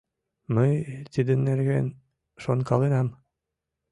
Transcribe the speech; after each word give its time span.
—Мый 0.55 0.71
тидын 1.13 1.39
нерген 1.47 1.85
шонкаленам. 2.43 3.07